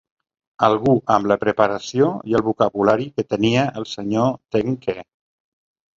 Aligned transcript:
Algú 0.67 0.93
amb 1.15 1.29
la 1.31 1.37
preparació 1.43 2.09
i 2.31 2.37
el 2.39 2.45
vocabulari 2.49 3.07
que 3.19 3.29
tenia 3.35 3.67
el 3.83 3.87
senyor 3.95 4.37
Ten 4.57 4.81
que. 4.87 4.97